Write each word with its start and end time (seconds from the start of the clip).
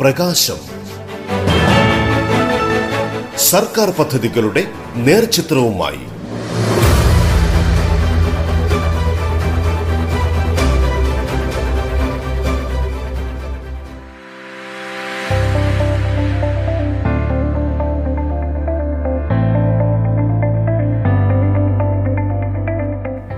പ്രകാശം. 0.00 0.56
സർക്കാർ 3.38 3.90
പദ്ധതികളുടെ 3.90 4.64
നേർചിത്രവുമായി. 4.96 6.18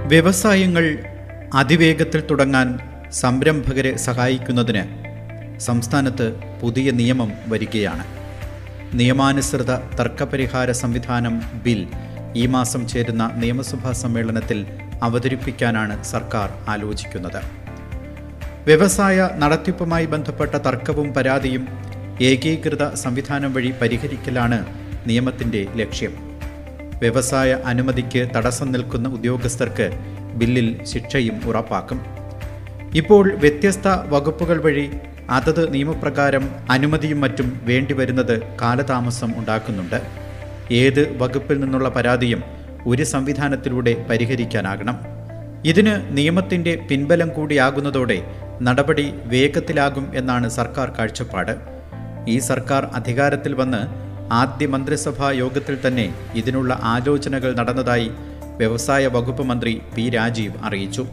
വ്യവസായങ്ങൾ 0.07 0.99
അതിവേഗത്തിൽ 1.55 2.23
തുടങ്ങാൻ 2.31 2.79
സംരംഭകരെ 3.13 3.97
സഹായിക്കുന്നതിന് 3.97 5.00
സംസ്ഥാനത്ത് 5.61 6.41
പുതിയ 6.63 6.91
നിയമം 6.91 7.33
വരികയാണ്. 7.49 8.05
നിയമാനുസൃത 8.95 9.77
തർക്കപരിഹാര 10.01 10.71
സംവിധാനം 10.71 11.43
ബിൽ 11.63 11.87
ഈ 12.37 12.47
മാസം 12.47 12.89
ചേരുന്ന 12.89 13.31
നിയമസഭാ 13.35 13.93
സമ്മേളനത്തിൽ 13.93 14.67
അവതരിപ്പിക്കാനാണ് 15.03 16.03
സർക്കാർ 16.03 16.53
ആലോചിക്കുന്നത്. 16.69 17.41
വ്യവസായ 18.65 19.31
നടത്തിപ്പുമായി 19.37 20.07
ബന്ധപ്പെട്ട 20.07 20.55
തർക്കവും 20.55 21.15
പരാതിയും 21.15 21.69
ഏകീകൃത 22.21 22.95
സംവിധാനം 22.95 23.55
വഴി 23.55 23.75
പരിഹരിക്കലാണ് 23.83 24.67
നിയമത്തിന്റെ 25.07 25.67
ലക്ഷ്യം. 25.77 26.13
വ്യവസായ 26.99 27.53
അനുമതിക്ക് 27.53 28.29
തടസ്സം 28.37 28.73
നിൽക്കുന്ന 28.73 29.09
ഉദ്യോഗസ്ഥർക്ക് 29.09 29.91
ബില്ലിൽ 30.35 30.85
ശിക്ഷയും 30.85 31.41
ഉറപ്പാക്കും. 31.47 32.05
ഇപ്പോൾ 32.95 33.35
വ്യത്യസ്ത 33.35 33.89
വകുപ്പുകൾ 33.89 34.61
വഴി 34.61 34.91
അതത് 35.31 35.75
നിയമപ്രകാരം 35.75 36.51
അനുമതിയും 36.71 37.21
മറ്റും 37.21 37.61
വേണ്ടിവരുന്നത് 37.63 38.43
കാലതാമസം 38.63 39.33
ഉണ്ടാക്കുന്നുണ്ട്. 39.37 40.03
ഏത് 40.73 41.17
വകുപ്പിൽ 41.19 41.61
നിന്നുള്ള 41.61 41.89
പരാതിയും 41.89 42.43
ഒരു 42.87 43.03
സംവിധാനത്തിലൂടെ 43.03 44.07
പരിഹരിക്കാനാകണം. 44.11 44.99
ഇതിന് 45.65 46.19
നിയമത്തിന്റെ 46.19 46.87
പിൻബലം 46.91 47.29
കൂടിയാകുന്നതോടെ 47.29 48.23
നടപടി 48.63 49.15
വേഗത്തിലാകും 49.25 50.13
എന്നാണ് 50.15 50.49
സർക്കാർ 50.49 50.93
കാഴ്ചപ്പാട്. 50.99 51.57
ഈ 52.29 52.39
സർക്കാർ 52.39 52.85
അധികാരത്തിൽ 52.85 53.55
വന്ന് 53.55 53.83
ആദ്യ 54.33 54.67
മന്ത്രിസഭാ 54.67 55.31
യോഗത്തിൽ 55.31 55.79
തന്നെ 55.87 56.15
ഇതിനുള്ള 56.35 56.81
ആലോചനകൾ 56.83 57.55
നടന്നതായി 57.55 58.11
വ്യവസായ 58.57 59.07
വകുപ്പ് 59.07 59.43
മന്ത്രി 59.43 59.81
പി 59.97 60.11
രാജീവ് 60.11 60.53
അറിയിച്ചു. 60.63 61.07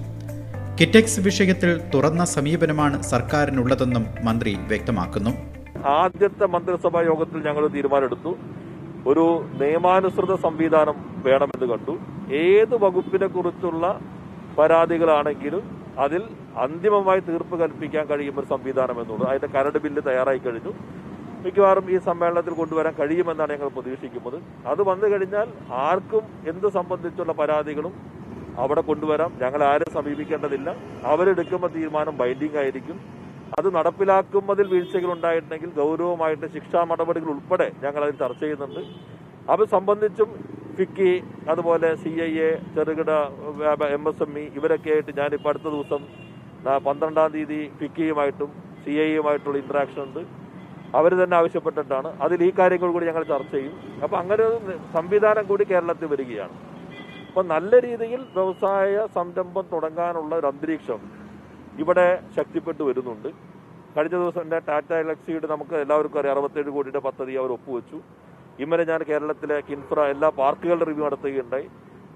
കിറ്റെക്സ് 0.79 1.21
വിഷയത്തിൽ 1.25 1.69
തുറന്ന 1.93 2.23
സമീപനമാണ് 2.33 2.97
സർക്കാരിനുള്ളതെന്നും 3.11 4.03
മന്ത്രി 4.23 4.51
വ്യക്തമാക്കുന്നു. 4.71 5.31
ആദ്യത്തെ 5.99 6.45
മന്ത്രിസഭാ 6.55 6.99
യോഗത്തിൽ 7.01 7.39
ഞങ്ങൾ 7.47 7.63
തീരുമാനമെടുത്തു. 7.67 8.31
ഒരു 9.11 9.23
നിയമാനുസൃത 9.61 10.35
സംവിധാനം 10.35 10.97
വേണമെന്ന് 11.25 11.67
കണ്ടു. 11.71 11.93
ഏത് 12.41 12.75
വകുപ്പിനെ 12.83 13.27
കുറിച്ചുള്ള 13.27 13.85
പരാതികളാണെങ്കിലും 14.57 15.63
അതിൽ 16.05 16.23
അന്തിമമായി 16.65 17.19
തീർപ്പ് 17.19 17.55
കൽപ്പിക്കാൻ 17.61 18.05
കഴിയുന്ന 18.07 18.39
ഒരു 18.39 18.49
സംവിധാനം 18.53 19.01
എന്നുള്ളത് 19.01 19.29
അതിന്റെ 19.29 19.49
കരട് 19.55 19.79
ബില്ല് 19.85 20.01
തയ്യാറായി 20.07 20.37
കഴിഞ്ഞു. 20.37 20.73
മിക്കവാറും 21.45 21.87
ഈ 21.95 21.97
സമ്മേളനത്തിൽ 22.09 22.53
കൊണ്ടുവരാൻ 22.59 22.93
കഴിയുമെന്നാണ് 22.99 23.51
ഞങ്ങൾ 23.55 23.69
പ്രതീക്ഷിക്കുന്നത്. 23.77 24.37
അത് 24.67 24.81
വന്നു 24.89 25.07
കഴിഞ്ഞാൽ 25.07 25.47
ആർക്കും 25.87 26.23
എന്ത് 26.53 26.69
സംബന്ധിച്ചുള്ള 26.77 27.33
പരാതികളും 27.41 27.95
അവിടെ 28.63 28.81
കൊണ്ടുവരാം. 28.89 29.31
ഞങ്ങൾ 29.43 29.61
ആരും 29.71 29.89
സമീപിക്കേണ്ടതില്ല. 29.97 30.69
അവരെടുക്കുമ്പോൾ 31.11 31.71
തീരുമാനം 31.77 32.15
ബൈൻഡിംഗ് 32.21 32.59
ആയിരിക്കും. 32.63 32.97
അത് 33.57 33.67
നടപ്പിലാക്കുന്നതിൽ 33.77 34.67
വീഴ്ചകൾ 34.73 35.09
ഉണ്ടായിട്ടുണ്ടെങ്കിൽ 35.15 35.69
ഗൗരവമായിട്ട് 35.79 36.47
ശിക്ഷാ 36.55 36.79
നടപടികൾ 36.91 37.29
ഉൾപ്പെടെ 37.35 37.67
ഞങ്ങൾ 37.83 38.01
അതിൽ 38.05 38.15
ചർച്ച 38.23 38.41
ചെയ്യുന്നുണ്ട്. 38.43 38.81
അത് 39.53 39.63
സംബന്ധിച്ചും 39.75 40.29
ഫിക്കി 40.77 41.11
അതുപോലെ 41.51 41.89
സി 42.01 42.11
ഐ 42.27 42.31
എ 42.47 42.49
ചെറുകിട 42.75 43.11
എം 43.97 44.03
എസ് 44.09 44.23
എം 44.25 44.33
ഇ 44.41 44.43
ഇവരൊക്കെ 44.59 44.89
ആയിട്ട് 44.95 45.13
ഞാനിപ്പോൾ 45.19 45.51
അടുത്ത 45.51 45.67
ദിവസം 45.75 46.01
പന്ത്രണ്ടാം 46.87 47.29
തീയതി 47.35 47.59
ഫിക്കിയുമായിട്ടും 47.79 48.49
സി 48.83 48.93
ഐ 49.05 49.07
എയുമായിട്ടുള്ള 49.13 49.57
ഇൻട്രാക്ഷൻ 49.63 50.01
ഉണ്ട്. 50.07 50.21
അവർ 50.99 51.11
തന്നെ 51.21 51.35
ആവശ്യപ്പെട്ടിട്ടാണ്. 51.39 52.09
അതിൽ 52.25 52.39
ഈ 52.47 52.51
കാര്യങ്ങൾ 52.59 52.89
കൂടി 52.95 53.05
ഞങ്ങൾ 53.09 53.23
ചർച്ച 53.33 53.51
ചെയ്യും. 53.55 53.73
അപ്പോൾ 54.03 54.17
അങ്ങനെ 54.21 54.43
ഒരു 54.49 54.75
സംവിധാനം 54.97 55.45
കൂടി 55.51 55.63
കേരളത്തിൽ 55.71 56.09
വരികയാണ്. 56.13 56.55
അപ്പൊ 57.37 57.47
നല്ല 57.55 57.79
രീതിയിൽ 57.85 58.21
വ്യവസായ 58.35 58.93
സംരംഭം 59.15 59.65
തുടങ്ങാനുള്ള 59.73 60.31
ഒരു 60.39 60.47
അന്തരീക്ഷം 60.49 61.01
ഇവിടെ 61.81 62.05
ശക്തിപ്പെട്ടു 62.37 62.83
വരുന്നുണ്ട്. 62.87 63.27
കഴിഞ്ഞ 63.95 64.15
ദിവസം 64.21 64.41
എന്റെ 64.45 64.59
ടാറ്റ 64.69 64.91
എലക്സിയുടെ 65.03 65.47
നമുക്ക് 65.51 65.75
എല്ലാവർക്കും 65.83 66.19
അറിയാം 66.21 66.33
അറുപത്തേഴ് 66.35 66.71
കോടിയുടെ 66.75 67.01
പദ്ധതി 67.07 67.33
അവർ 67.41 67.51
ഒപ്പുവെച്ചു. 67.57 67.97
ഇന്നലെ 68.63 68.85
ഞാൻ 68.91 69.01
കേരളത്തിലെ 69.09 69.57
കിൻഫ്ര 69.67 70.05
എല്ലാ 70.13 70.29
പാർക്കുകളുടെ 70.39 70.85
റിവ്യൂ 70.89 71.03
നടത്തുകയുണ്ടായി. 71.07 71.67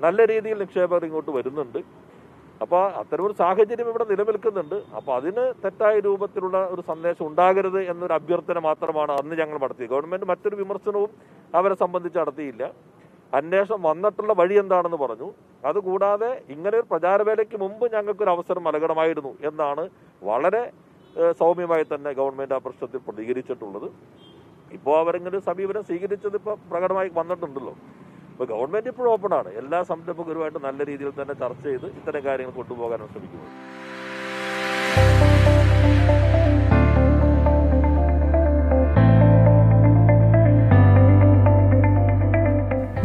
നല്ല 0.06 0.26
രീതിയിൽ 0.32 0.58
നിക്ഷേപകർ 0.64 1.06
ഇങ്ങോട്ട് 1.10 1.32
വരുന്നുണ്ട്. 1.38 1.80
അപ്പോൾ 2.66 2.84
അത്തരമൊരു 3.02 3.36
സാഹചര്യം 3.44 3.92
ഇവിടെ 3.94 4.08
നിലനിൽക്കുന്നുണ്ട്. 4.14 4.78
അപ്പോൾ 5.00 5.14
അതിന് 5.20 5.46
തെറ്റായ 5.66 6.00
രൂപത്തിലുള്ള 6.08 6.62
ഒരു 6.76 6.84
സന്ദേശം 6.90 7.26
ഉണ്ടാകരുത് 7.32 7.80
എന്നൊരു 7.94 8.16
അഭ്യർത്ഥന 8.20 8.58
മാത്രമാണ് 8.70 9.14
അന്ന് 9.24 9.38
ഞങ്ങൾ 9.42 9.60
നടത്തിയത്. 9.66 9.92
ഗവൺമെന്റ് 9.94 10.30
മറ്റൊരു 10.34 10.60
വിമർശനവും 10.64 11.14
അവരെ 11.62 11.78
സംബന്ധിച്ച് 11.84 12.20
നടത്തിയില്ല. 12.24 12.64
അന്വേഷണം 13.40 13.82
വന്നിട്ടുള്ള 13.90 14.32
വഴി 14.40 14.56
എന്താണെന്ന് 14.62 15.00
പറഞ്ഞു. 15.04 15.28
അതുകൂടാതെ 15.70 16.30
ഇങ്ങനെ 16.54 16.76
ഒരു 16.80 16.88
പ്രചാരവേലയ്ക്ക് 16.92 17.58
മുമ്പ് 17.64 17.86
ഞങ്ങൾക്കൊരു 17.96 18.32
അവസരം 18.36 18.64
നൽകണമായിരുന്നു 18.70 19.32
എന്നാണ് 19.50 19.84
വളരെ 20.30 20.64
സൗമ്യമായി 21.42 21.86
തന്നെ 21.94 22.12
ഗവൺമെന്റ് 22.20 22.56
ആ 22.58 22.60
പ്രശ്നത്തിൽ 22.66 23.02
പ്രതികരിച്ചിട്ടുള്ളത്. 23.08 23.88
ഇപ്പോൾ 24.78 24.96
അവരിങ്ങനെ 25.04 25.40
സമീപനം 25.50 25.84
സ്വീകരിച്ചത് 25.90 26.36
ഇപ്പോൾ 26.40 26.56
പ്രകടമായി 26.72 27.10
വന്നിട്ടുണ്ടല്ലോ. 27.20 27.74
ഇപ്പോൾ 28.34 28.48
ഗവൺമെന്റ് 28.54 28.92
ഇപ്പോഴും 28.92 29.12
ഓപ്പൺ 29.16 29.34
ആണ്. 29.40 29.50
എല്ലാ 29.62 29.80
സംരംഭകരുമായിട്ട് 29.92 30.60
നല്ല 30.68 30.80
രീതിയിൽ 30.92 31.12
തന്നെ 31.22 31.36
ചർച്ച 31.44 31.64
ചെയ്ത് 31.70 31.88
ഇത്തരം 32.00 32.24
കാര്യങ്ങൾ 32.28 32.56
കൊണ്ടുപോകാനാണ് 32.60 33.12
ശ്രമിക്കുന്നത്. 33.14 33.52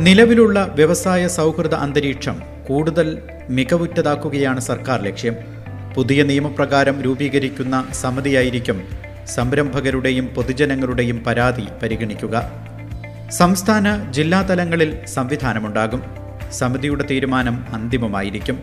നിലവിലുള്ള 0.06 0.72
വ്യവസായ 0.74 1.28
സൗഹൃദ 1.28 1.74
അന്തരീക്ഷം 1.74 2.36
കൂടുതൽ 2.68 3.18
മികവുറ്റതാക്കുകയാണ് 3.50 4.60
സർക്കാർ 4.60 5.02
ലക്ഷ്യം. 5.02 5.36
പുതിയ 5.96 6.22
നിയമപ്രകാരം 6.22 7.02
രൂപീകരിക്കുന്ന 7.02 7.76
സമിതിയായിരിക്കും 7.92 8.78
സംരംഭകരുടെയും 9.26 10.26
പൊതുജനങ്ങളുടെയും 10.26 11.24
പരാതി 11.24 11.66
പരിഗണിക്കുക. 11.82 12.36
സംസ്ഥാന 13.30 14.12
ജില്ലാ 14.12 14.42
തലങ്ങളിൽ 14.42 15.06
സംവിധാനമുണ്ടാകും. 15.06 16.02
സമിതിയുടെ 16.52 17.04
തീരുമാനം 17.10 17.64
അന്തിമമായിരിക്കും. 17.72 18.58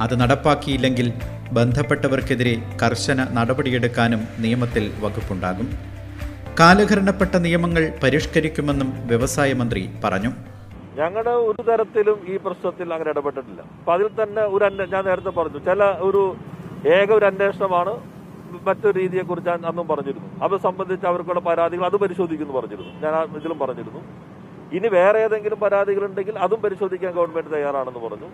അത് 0.00 0.20
നടപ്പാക്കിയില്ലെങ്കിൽ 0.20 1.12
ബന്ധപ്പെട്ടവർക്കെതിരെ 1.52 2.56
കർശന 2.82 3.26
നടപടിയെടുക്കാനും 3.32 4.22
നിയമത്തിൽ 4.38 4.92
വകുപ്പുണ്ടാകും. 5.00 5.70
കാലഹരണപ്പെട്ട 6.60 7.36
നിയമങ്ങൾ 7.36 7.92
പരിഷ്കരിക്കുമെന്നും 8.02 8.92
വ്യവസായ 9.06 9.52
മന്ത്രി 9.52 9.88
പറഞ്ഞു. 10.04 10.32
ഞങ്ങളുടെ 10.98 11.32
ഒരു 11.48 11.62
തരത്തിലും 11.68 12.18
ഈ 12.32 12.36
പ്രശ്നത്തിൽ 12.44 12.88
അങ്ങനെ 12.94 13.10
ഇടപെട്ടിട്ടില്ല. 13.14 13.62
അപ്പൊ 13.78 13.92
അതിൽ 13.96 14.08
തന്നെ 14.20 14.42
ഒരു 14.56 14.64
ഞാൻ 14.94 15.02
നേരത്തെ 15.08 15.32
പറഞ്ഞു 15.38 15.58
ചില 15.68 15.84
ഒരു 16.08 16.22
ഏക 16.96 17.08
ഒരു 17.18 17.26
അന്വേഷണമാണ് 17.30 17.92
മറ്റൊരു 18.66 18.94
രീതിയെ 18.98 19.22
കുറിച്ച് 19.22 19.50
അന്നും 19.70 19.86
പറഞ്ഞിരുന്നു. 19.88 20.28
അത് 20.44 20.54
സംബന്ധിച്ച് 20.66 21.06
അവർക്കുള്ള 21.06 21.40
പരാതികൾ 21.40 21.84
അത് 21.90 21.96
പരിശോധിക്കുന്നു 22.04 22.54
പറഞ്ഞിരുന്നു. 22.58 22.92
ഞാൻ 23.04 23.14
ഇതിലും 23.38 23.58
പറഞ്ഞിരുന്നു. 23.58 24.02
ഇനി 24.76 24.88
വേറെ 24.98 25.18
ഏതെങ്കിലും 25.26 25.58
പരാതികൾ 25.64 26.04
ഉണ്ടെങ്കിൽ 26.04 26.36
അതും 26.44 26.60
പരിശോധിക്കാൻ 26.60 27.12
ഗവൺമെന്റ് 27.18 27.52
തയ്യാറാണെന്ന് 27.56 28.00
പറഞ്ഞു. 28.06 28.28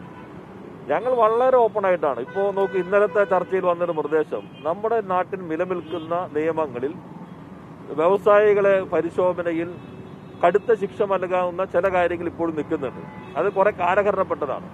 ഞങ്ങൾ 0.90 1.12
വളരെ 1.22 1.56
ഓപ്പൺ 1.56 1.84
ആയിട്ടാണ്. 1.86 2.20
ഇപ്പോ 2.26 2.42
നോക്ക് 2.58 2.76
ഇന്നലത്തെ 2.82 3.24
ചർച്ചയിൽ 3.32 3.64
വന്നൊരു 3.70 3.94
നിർദ്ദേശം. 4.00 4.42
നമ്മുടെ 4.68 4.98
നാട്ടിൽ 5.12 5.40
നിലനിൽക്കുന്ന 5.50 6.14
നിയമങ്ങളിൽ 6.36 6.94
വ്യവസായികളെ 8.00 8.74
പരിശോധനയിൽ 8.94 9.68
കടുത്ത 10.44 10.74
ശിക്ഷ 10.74 11.02
നൽകാവുന്ന 11.02 11.64
ചില 11.64 11.88
കാര്യങ്ങൾ 11.88 12.26
ഇപ്പോഴും 12.26 12.54
നിൽക്കുന്നുണ്ട്. 12.56 13.02
അത് 13.38 13.52
കുറെ 13.52 13.70
കാലഹരണപ്പെട്ടതാണ്. 13.70 14.68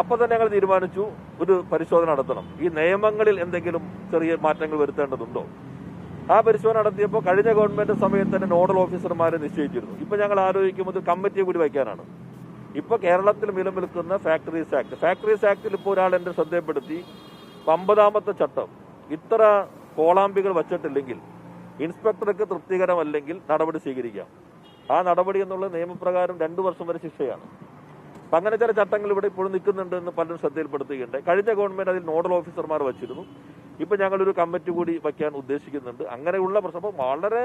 അപ്പൊ 0.00 0.16
തന്നെ 0.16 0.34
ഞങ്ങൾ 0.36 0.48
തീരുമാനിച്ചു 0.48 1.04
ഒരു 1.42 1.64
പരിശോധന 1.72 2.08
നടത്തണം. 2.10 2.44
ഈ 2.64 2.68
നിയമങ്ങളിൽ 2.68 3.40
എന്തെങ്കിലും 3.40 3.82
ചെറിയ 4.12 4.36
മാറ്റങ്ങൾ 4.46 4.78
വരുത്തേണ്ടതുണ്ടോ? 4.78 5.42
ആ 6.32 6.40
പരിശോധന 6.40 6.78
നടത്തിയപ്പോൾ 6.78 7.22
കഴിഞ്ഞ 7.28 7.50
ഗവൺമെന്റ് 7.52 7.92
സമയത്ത് 7.92 8.32
തന്നെ 8.34 8.48
നോഡൽ 8.56 8.76
ഓഫീസർമാരെ 8.78 9.38
നിശ്ചയിച്ചിരുന്നു. 9.44 9.94
ഇപ്പൊ 10.04 10.16
ഞങ്ങൾ 10.16 10.40
ആലോചിക്കുമ്പോൾ 10.40 10.92
ഒരു 10.92 11.02
കമ്മിറ്റിയെ 11.10 11.44
കൂടി 11.44 11.58
വയ്ക്കാനാണ്. 11.58 12.04
ഇപ്പൊ 12.80 12.96
കേരളത്തിൽ 12.96 13.48
നിലനിൽക്കുന്ന 13.58 14.16
ഫാക്ടറീസ് 14.26 14.74
ആക്ട്. 14.80 14.94
ഫാക്ടറീസ് 15.04 15.46
ആക്ടിൽ 15.52 15.72
ഇപ്പോൾ 15.78 15.90
ഒരാൾ 15.90 16.14
എന്റെ 16.18 16.32
ശ്രദ്ധയപ്പെടുത്തി. 16.32 16.98
ഒമ്പതാമത്തെ 17.74 18.32
ചട്ടം. 18.42 18.68
ഇത്ര 19.16 19.42
കോളാമ്പികൾ 19.96 20.52
വച്ചിട്ടില്ലെങ്കിൽ 20.60 21.18
ഇൻസ്പെക്ടർക്ക് 21.84 22.44
തൃപ്തികരമല്ലെങ്കിൽ 22.52 23.40
നടപടി 23.50 23.78
സ്വീകരിക്കാം. 23.78 24.28
ആ 24.94 24.96
നടപടി 25.08 25.38
എന്നുള്ളത് 25.44 25.74
നിയമപ്രകാരം 25.76 26.36
രണ്ടു 26.44 26.60
വർഷം 26.66 26.86
വരെ 26.90 27.00
ശിക്ഷയാണ്. 27.06 27.46
അങ്ങനെ 28.36 28.56
ചില 28.62 28.70
ചട്ടങ്ങൾ 28.78 29.10
ഇവിടെ 29.14 29.28
ഇപ്പോഴും 29.30 29.52
നിൽക്കുന്നുണ്ട് 29.56 29.94
എന്ന് 30.00 30.12
പലരും 30.18 30.38
ശ്രദ്ധയിൽപ്പെടുത്തുകയുണ്ട്. 30.42 31.18
കഴിഞ്ഞ 31.28 31.50
ഗവൺമെന്റ് 31.60 31.90
അതിൽ 31.92 32.04
നോഡൽ 32.10 32.32
ഓഫീസർമാർ 32.38 32.80
വച്ചിരുന്നു. 32.88 33.24
ഇപ്പൊ 33.82 33.94
ഞങ്ങളൊരു 34.02 34.32
കമ്മിറ്റി 34.40 34.70
കൂടി 34.78 34.94
വയ്ക്കാൻ 35.04 35.32
ഉദ്ദേശിക്കുന്നുണ്ട്. 35.42 36.04
അങ്ങനെയുള്ള 36.16 36.58
പ്രശ്നം 36.64 36.94
വളരെ 37.02 37.44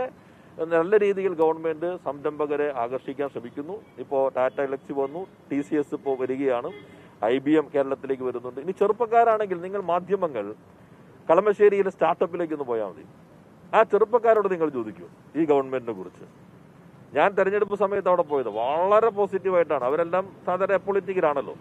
നല്ല 0.73 0.97
രീതിയിൽ 1.03 1.33
ഗവൺമെന്റ് 1.41 1.89
സംരംഭകരെ 2.05 2.67
ആകർഷിക്കാൻ 2.83 3.27
ശ്രമിക്കുന്നു. 3.33 3.75
ഇപ്പോ 4.03 4.19
ടാറ്റ 4.35 4.59
ഇലക്സി 4.67 4.93
വന്നു 5.01 5.21
ടി 5.49 5.59
സി 5.67 5.75
എസ് 5.81 5.93
ഇപ്പോൾ 5.97 6.15
വരികയാണ് 6.21 6.69
ഐ 7.31 7.35
ബി 7.45 7.53
എം 7.59 7.65
കേരളത്തിലേക്ക് 7.75 8.23
വരുന്നുണ്ട്. 8.23 8.59
ഇനി 8.65 8.73
ചെറുപ്പക്കാരാണെങ്കിൽ 8.81 9.57
നിങ്ങൾ 9.65 9.81
മാധ്യമങ്ങൾ 9.91 10.47
കളമശ്ശേരിയിലെ 11.29 11.91
സ്റ്റാർട്ടപ്പിലേക്ക് 11.95 12.53
ഒന്ന് 12.57 12.67
പോയാൽ 12.71 12.89
മതി. 12.89 13.05
ആ 13.73 13.79
ചെറുപ്പക്കാരോട് 13.91 14.49
നിങ്ങൾ 14.53 14.69
ചോദിക്കൂ 14.77 15.07
ഈ 15.39 15.45
ഗവൺമെന്റിനെ 15.51 15.93
കുറിച്ച്. 15.99 16.25
ഞാൻ 17.17 17.29
തെരഞ്ഞെടുപ്പ് 17.37 17.75
സമയത്ത് 17.83 18.09
അവിടെ 18.11 18.23
പോയത്. 18.31 18.49
വളരെ 18.59 19.09
പോസിറ്റീവായിട്ടാണ് 19.17 19.85
അവരെല്ലാം 19.89 20.25
സാധാരണ 20.47 20.79
പൊളിറ്റിക്കലാണല്ലോ 20.87 21.55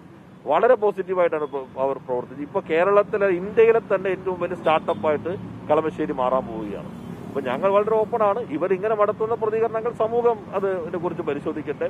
വളരെ 0.51 0.75
പോസിറ്റീവായിട്ടാണ് 0.83 1.47
അവർ 1.85 1.97
പ്രവർത്തിച്ചത്. 2.07 2.43
ഇപ്പൊ 2.49 2.61
കേരളത്തിലെ 2.71 3.29
ഇന്ത്യയിലെ 3.41 3.81
തന്നെ 3.93 4.09
ഏറ്റവും 4.17 4.39
വലിയ 4.43 4.57
സ്റ്റാർട്ടപ്പായിട്ട് 4.61 5.33
കളമശ്ശേരി 5.71 6.15
മാറാൻ 6.23 6.43
പോവുകയാണ്. 6.51 6.91
അപ്പൊ 7.29 7.41
ഞങ്ങൾ 7.51 7.71
വളരെ 7.77 7.95
ഓപ്പൺ 8.03 8.23
ആണ്. 8.31 8.41
ഇവർ 8.57 8.73
ഇങ്ങനെ 8.79 8.95
നടത്തുന്ന 9.03 9.37
പ്രതികരണങ്ങൾ 9.45 9.93
സമൂഹം 10.03 10.39
അത് 10.57 10.69
ഇതിനെ 10.83 10.99
കുറിച്ച് 11.05 11.25
പരിശോധിക്കട്ടെ. 11.31 11.89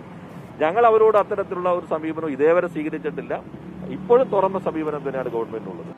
ഞങ്ങൾ 0.62 0.82
അവരോട് 0.90 1.16
അത്തരത്തിലുള്ള 1.22 1.70
ഒരു 1.78 1.87
സമീപനം 1.94 2.32
ഇതേവരെ 2.37 2.69
സ്വീകരിച്ചിട്ടില്ല. 2.75 3.34
ഇപ്പോഴും 3.99 4.26
തുറന്ന 4.34 4.58
സമീപനം 4.69 5.02
തന്നെയാണ് 5.06 5.31
ഗവൺമെന്റിനുള്ളത്. 5.37 5.93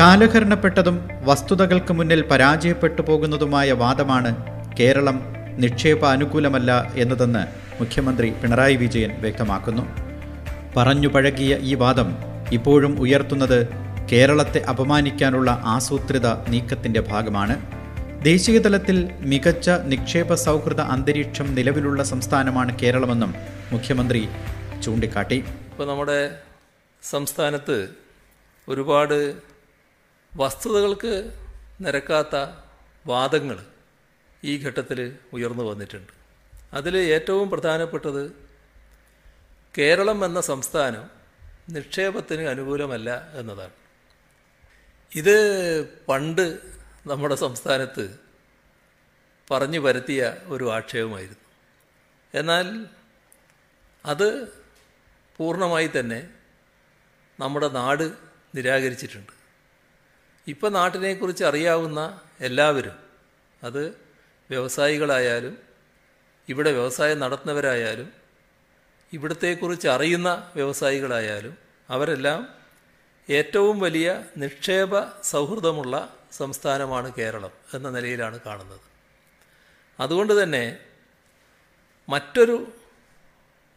കാലഹരണപ്പെട്ടതും 0.00 1.08
വസ്തുതകൾക്ക് 1.22 1.92
മുന്നിൽ 1.92 2.20
പരാജയപ്പെട്ടു 2.22 3.02
പോകുന്നതുമായ 3.02 3.72
വാദമാണ് 3.72 4.30
കേരളം 4.78 5.16
നിക്ഷേപ 5.62 6.06
അനുകൂലമല്ല 6.06 6.92
എന്നതെന്ന് 6.94 7.42
മുഖ്യമന്ത്രി 7.80 8.28
പിണറായി 8.30 8.76
വിജയൻ 8.76 9.10
വ്യക്തമാക്കുന്നു. 9.20 9.84
പറഞ്ഞു 10.76 11.08
പഴകിയ 11.08 11.56
ഈ 11.70 11.74
വാദം 11.74 12.16
ഇപ്പോഴും 12.52 13.00
ഉയർത്തുന്നത് 13.00 13.58
കേരളത്തെ 14.12 14.62
അപമാനിക്കാനുള്ള 14.62 15.50
ആസൂത്രിത 15.64 16.26
നീക്കത്തിന്റെ 16.48 17.00
ഭാഗമാണ്. 17.00 17.56
ദേശീയതലത്തിൽ 18.22 19.10
മികച്ച 19.20 19.70
നിക്ഷേപ 19.70 20.34
സൗഹൃദ 20.34 20.80
അന്തരീക്ഷം 20.80 21.54
നിലവിലുള്ള 21.54 22.02
സംസ്ഥാനമാണ് 22.02 22.78
കേരളമെന്നും 22.82 23.34
മുഖ്യമന്ത്രി 23.72 24.28
ചൂണ്ടിക്കാട്ടി. 24.82 25.38
ഇപ്പോൾ 25.72 25.88
നമ്മുടെ 25.88 26.30
സംസ്ഥാനത്ത് 27.02 27.78
ഒരുപാട് 28.68 29.49
വസ്തുതകൾക്ക് 30.36 31.38
നിരക്കാത്ത 31.80 32.36
വാദങ്ങൾ 33.06 33.66
ഈ 34.44 34.58
ഘട്ടത്തിൽ 34.58 35.18
ഉയർന്നു 35.32 35.64
വന്നിട്ടുണ്ട്. 35.64 36.12
അതിൽ 36.72 36.96
ഏറ്റവും 36.96 37.50
പ്രധാനപ്പെട്ടത് 37.50 38.32
കേരളം 39.78 40.24
എന്ന 40.24 40.40
സംസ്ഥാനം 40.40 41.10
നിക്ഷേപത്തിന് 41.70 42.42
അനുകൂലമല്ല 42.42 43.32
എന്നതാണ്. 43.32 43.72
ഇത് 45.16 45.36
പണ്ട് 46.08 46.60
നമ്മുടെ 47.06 47.34
സംസ്ഥാനത്ത് 47.34 48.18
പറഞ്ഞു 49.50 49.78
വരുത്തിയ 49.78 50.36
ഒരു 50.46 50.72
ആക്ഷേപമായിരുന്നു. 50.72 51.44
എന്നാൽ 52.34 52.86
അത് 54.06 54.48
പൂർണമായി 55.36 55.90
തന്നെ 55.98 56.28
നമ്മുടെ 57.40 57.68
നാട് 57.68 58.12
നിരാകരിച്ചിട്ടുണ്ട്. 58.54 59.39
ഇപ്പം 60.50 60.72
നാട്ടിനെക്കുറിച്ച് 60.72 61.44
അറിയാവുന്ന 61.44 62.00
എല്ലാവരും 62.40 62.96
അത് 63.62 63.82
വ്യവസായികളായാലും 64.50 65.54
ഇവിടെ 66.48 66.70
വ്യവസായം 66.72 67.18
നടത്തുന്നവരായാലും 67.24 68.08
ഇവിടത്തെക്കുറിച്ച് 69.12 69.88
അറിയുന്ന 69.88 70.30
വ്യവസായികളായാലും 70.56 71.54
അവരെല്ലാം 71.88 72.40
ഏറ്റവും 73.28 73.76
വലിയ 73.80 74.08
നിക്ഷേപ 74.36 74.92
സൗഹൃദമുള്ള 75.22 75.94
സംസ്ഥാനമാണ് 76.32 77.08
കേരളം 77.18 77.52
എന്ന 77.74 77.88
നിലയിലാണ് 77.90 78.36
കാണുന്നത്. 78.46 78.84
അതുകൊണ്ട് 80.00 80.42
തന്നെ 80.42 80.64
മറ്റൊരു 82.08 82.56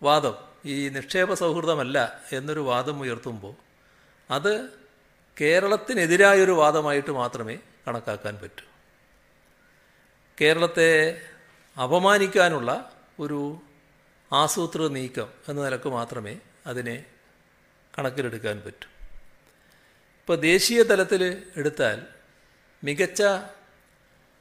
വാദം 0.02 0.36
ഈ 0.66 0.90
നിക്ഷേപ 0.90 1.34
സൗഹൃദമല്ല 1.34 1.98
എന്നൊരു 2.32 2.60
വാദം 2.60 2.98
ഉയർത്തുമ്പോൾ 3.00 3.54
അത് 4.30 4.54
കേരളത്തിനെതിരായൊരു 5.42 6.52
വാദമായിട്ട് 6.52 7.12
മാത്രമേ 7.12 7.60
കണക്കാക്കാൻ 7.88 8.40
പറ്റൂ. 8.44 8.66
കേരളത്തെ 10.42 11.22
അപമാനിക്കാനുള്ള 11.84 12.92
ഒരു 13.20 13.62
ആസൂത്രിത 14.34 14.88
നീക്കം 14.88 15.30
എന്ന 15.50 15.64
നിലയ്ക്ക് 15.64 15.88
മാത്രമേ 15.88 16.40
അതിനെ 16.68 17.06
കണക്കിലെടുക്കാൻ 18.00 18.62
പറ്റൂ. 18.66 18.88
ഇപ്പോൾ 20.22 20.38
ദേശീയ 20.38 20.84
തലത്തിൽ 20.84 21.44
എടുത്താൽ 21.58 22.04
മികച്ച 22.84 23.24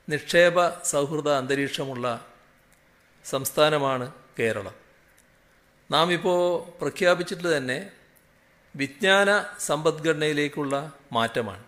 നിക്ഷേപ 0.08 0.82
സൗഹൃദ 0.82 1.28
അന്തരീക്ഷമുള്ള 1.28 2.26
സംസ്ഥാനമാണ് 3.24 4.12
കേരളം. 4.38 4.74
നാം 5.90 6.12
ഇപ്പോൾ 6.12 6.70
പ്രഖ്യാപിച്ചിട്ട് 6.80 7.56
തന്നെ 7.56 7.90
വിജ്ഞാന 8.76 9.44
സമ്പദ്ഘടനയിലേക്കുള്ള 9.58 10.92
മാറ്റമാണ്. 11.12 11.64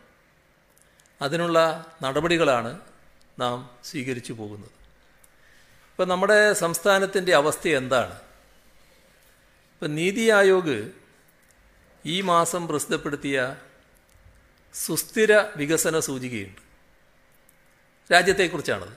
അതിനുള്ള 1.23 1.87
നടപടികളാണ് 2.03 2.81
നാം 3.39 3.71
സ്വീകരിച്ചു 3.85 4.33
പോകുന്നത്. 4.33 4.71
ഇപ്പം 5.91 6.09
നമ്മുടെ 6.09 6.53
സംസ്ഥാനത്തിന്റെ 6.53 7.35
അവസ്ഥ 7.35 7.69
എന്താണ്? 7.69 8.13
ഇപ്പം 9.73 9.95
നീതി 9.95 10.31
ആയോഗ് 10.31 10.91
ഈ 12.07 12.21
മാസം 12.21 12.69
പ്രസിദ്ധപ്പെടുത്തിയ 12.69 13.57
സുസ്ഥിര 14.75 15.41
വികസന 15.57 16.01
സൂചികയുണ്ട്. 16.01 16.61
രാജ്യത്തെക്കുറിച്ചാണത്. 18.13 18.93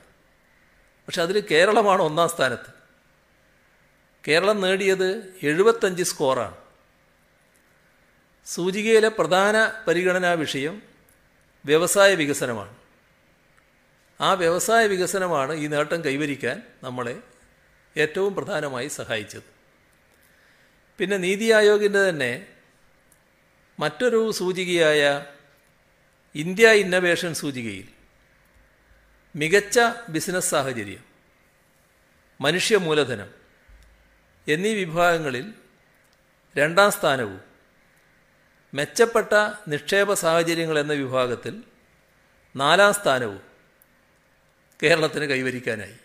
പക്ഷെ 1.07 1.21
അതിൽ 1.21 1.39
കേരളമാണ് 1.51 2.01
ഒന്നാം 2.01 2.29
സ്ഥാനത്ത്. 2.29 2.77
കേരളം 4.27 4.61
നേടിയത് 4.61 5.33
എഴുപത്തഞ്ച് 5.43 6.03
സ്കോറാണ്. 6.03 6.66
സൂചികയിലെ 8.47 9.09
പ്രധാന 9.09 9.55
പരിഗണനാ 9.87 10.31
വിഷയം 10.31 10.81
വ്യവസായ 11.65 12.15
വികസനമാണ്. 12.15 12.75
ആ 14.21 14.33
വ്യവസായ 14.33 14.87
വികസനമാണ് 14.87 15.53
ഈ 15.53 15.67
നേട്ടം 15.67 16.05
കൈവരിക്കാൻ 16.05 16.63
നമ്മളെ 16.83 17.19
ഏറ്റവും 17.97 18.35
പ്രധാനമായി 18.35 18.87
സഹായിച്ചത്. 18.87 19.43
പിന്നെ 20.97 21.17
നീതി 21.17 21.51
ആയോഗിന്റെ 21.51 22.09
തന്നെ 22.09 22.47
മറ്റൊരു 23.79 24.31
സൂചികയായ 24.31 25.25
ഇന്ത്യ 26.35 26.71
ഇന്നവേഷൻ 26.71 27.33
സൂചികയിൽ 27.33 27.87
മികച്ച 29.35 29.79
ബിസിനസ് 30.09 30.49
സാഹചര്യം 30.49 31.03
മനുഷ്യ 32.41 32.77
മൂലധനം 32.77 33.29
എന്നീ 34.47 34.73
വിഭാഗങ്ങളിൽ 34.73 35.53
രണ്ടാം 36.57 36.91
സ്ഥാനവും 36.91 37.56
മെച്ചപ്പെട്ട 38.77 39.33
നിക്ഷേപ 39.67 40.13
സാഹചര്യങ്ങൾ 40.23 40.79
എന്ന 40.79 40.93
വിഭാഗത്തിൽ 40.93 41.53
നാലാം 42.55 42.93
സ്ഥാനവും 42.93 43.41
കേരളത്തിന് 44.83 45.25
കൈവരിക്കാനായി. 45.25 45.97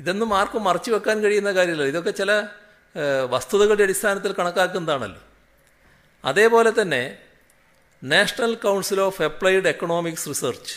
ഇതൊന്നും 0.00 0.30
ആർക്കും 0.38 0.62
മറച്ചു 0.64 0.90
വെക്കാൻ 0.90 1.16
കഴിയുന്ന 1.20 1.50
കാര്യമല്ല. 1.52 1.84
ഇതൊക്കെ 1.92 2.12
ചില 2.20 2.32
വസ്തുതകളുടെ 3.30 3.82
അടിസ്ഥാനത്തിൽ 3.82 4.32
കണക്കാക്കുന്നതാണല്ലോ. 4.32 5.22
അതേപോലെ 6.24 6.70
തന്നെ 6.82 7.02
national 8.12 8.54
council 8.54 9.00
of 9.00 9.22
applied 9.22 9.68
economics 9.68 10.28
research 10.28 10.76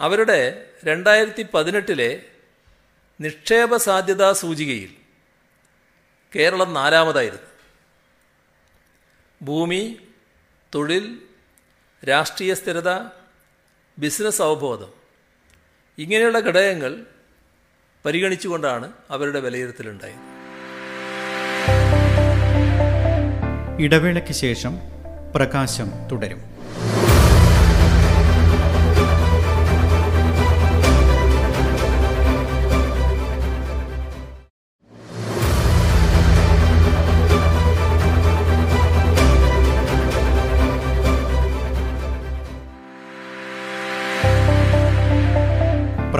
അവരുടെ 0.00 0.38
രണ്ടായിരത്തി 0.84 1.46
പതിനെട്ടിലെ 1.54 2.10
നിക്ഷേപ 3.20 3.76
സാധ്യതാ 3.76 4.28
സൂചികയിൽ 4.32 4.92
കേരളം 6.36 6.70
നാലാമതായിരുന്നു. 6.74 7.51
ഭൂമി 9.42 9.98
തൊഴിൽ 10.74 11.18
രാഷ്ട്രീയ 12.08 12.54
സ്ഥിരത 12.54 12.90
ബിസിനസ് 13.98 14.42
അവബോധം. 14.42 14.88
ഇങ്ങനെയുള്ള 15.98 16.38
ഘടകങ്ങൾ 16.38 17.06
പരിഗണിച്ചുകൊണ്ടാണ് 18.04 18.92
അവരുടെ 19.10 19.40
വിലയിരുത്തലുണ്ടായത്. 19.40 20.32
ഇടവേളയ്ക്ക് 23.80 24.32
ശേഷം 24.32 24.78
പ്രകാശം 25.34 26.08
തുടരും. 26.08 26.51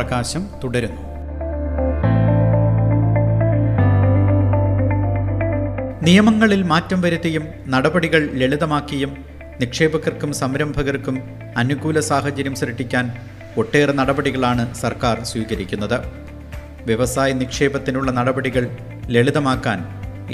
പ്രകാശം 0.03 0.43
തുടരുന്നു. 0.61 1.03
നിയമങ്ങളിൽ 6.07 6.63
മാറ്റം 6.63 7.01
വരുത്തിയും 7.01 7.45
നടപടികൾ 7.73 8.23
ലളിതമാക്കിയും 8.41 9.11
നിക്ഷേപകർക്കും 9.61 10.31
സംരംഭകർക്കും 10.33 11.17
അനുകൂല 11.57 12.01
സാഹചര്യം 12.01 12.55
സൃഷ്ടിക്കാൻ 12.61 13.05
ഒട്ടേറെ 13.57 13.93
നടപടികളാണ് 13.93 14.75
സർക്കാർ 14.75 15.23
സ്വീകരിക്കുന്നത്. 15.23 15.99
വ്യവസായ 16.87 17.33
നിക്ഷേപത്തിനുള്ള 17.33 18.11
നടപടികൾ 18.11 18.65
ലളിതമാക്കാൻ 19.07 19.79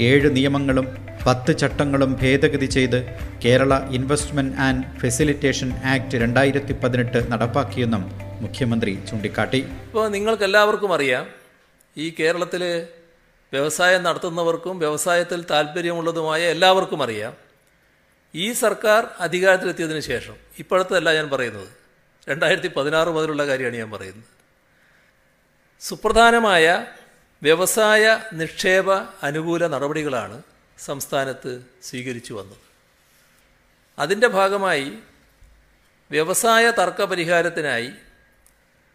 ഏഴ് 0.07 0.29
നിയമങ്ങളും 0.37 0.87
പത്ത് 1.25 1.57
ചട്ടങ്ങളും 1.61 2.17
ഭേദഗതി 2.21 2.65
ചെയ്ത് 2.65 2.99
Kerala 3.45 3.73
investment 3.91 4.57
and 4.67 4.83
facilitation 4.99 5.71
act 5.93 6.17
രണ്ടായിരത്തി 6.17 6.75
പതിനെട്ട് 6.83 7.31
നടപ്പാക്കിയെന്നും 7.31 8.28
മുഖ്യമന്ത്രി 8.41 8.91
ചൂണ്ടിക്കാട്ടി. 9.09 9.57
ഇപ്പോൾ 9.57 10.07
നിങ്ങൾക്ക് 10.09 10.43
എല്ലാവർക്കും 10.43 10.93
അറിയാം 10.93 11.25
ഈ 11.97 12.15
കേരളത്തിൽ 12.19 12.87
വ്യവസായം 13.53 14.03
നടത്തുന്നവർക്കും 14.03 14.79
വ്യവസായത്തിൽ 14.79 15.45
താല്പര്യമുള്ളതുമായ 15.51 16.41
എല്ലാവർക്കും 16.41 17.03
അറിയാം 17.03 17.33
ഈ 18.35 18.51
സർക്കാർ 18.53 19.07
അധികാരത്തിലെത്തിയതിനു 19.19 19.99
ശേഷം 19.99 20.35
ഇപ്പോഴത്തല്ല 20.59 21.13
ഞാൻ 21.13 21.29
പറയുന്നത് 21.29 21.69
രണ്ടായിരത്തി 22.29 22.67
പതിനാറ് 22.67 23.07
മുതലുള്ള 23.07 23.47
കാര്യമാണ് 23.47 23.75
ഞാൻ 23.75 23.91
പറയുന്നത്. 23.91 24.29
സുപ്രധാനമായ 25.81 26.85
വ്യവസായ 27.43 28.19
നിക്ഷേപ 28.33 28.91
അനുകൂല 29.23 29.67
നടപടികളാണ് 29.67 30.41
സംസ്ഥാനത്ത് 30.79 31.61
സ്വീകരിച്ചു 31.83 32.33
വന്നത്. 32.33 32.65
അതിന്റെ 33.99 34.27
ഭാഗമായി 34.27 34.93
വ്യവസായ 36.11 36.71
തർക്ക 36.71 37.01
പരിഹാരത്തിനായി 37.05 37.91